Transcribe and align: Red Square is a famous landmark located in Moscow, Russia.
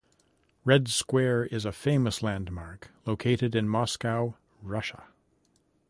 Red 0.65 0.87
Square 0.87 1.45
is 1.53 1.63
a 1.63 1.71
famous 1.71 2.23
landmark 2.23 2.89
located 3.05 3.53
in 3.53 3.69
Moscow, 3.69 4.33
Russia. 4.63 5.03